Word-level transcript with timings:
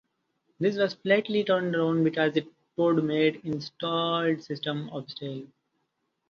This 0.59 0.77
was 0.77 0.95
flatly 0.95 1.43
turned 1.43 1.73
down 1.73 2.03
because 2.03 2.35
it 2.35 2.47
would 2.75 3.03
make 3.03 3.45
installed 3.45 4.41
systems 4.41 4.89
obsolete. 4.91 5.47